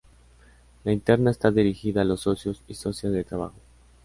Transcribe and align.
La 0.83 0.91
interna 0.91 1.29
está 1.29 1.51
dirigida 1.51 2.01
a 2.01 2.05
los 2.05 2.21
socios 2.21 2.63
y 2.67 2.73
socias 2.73 3.13
de 3.13 3.23
trabajo. 3.23 3.59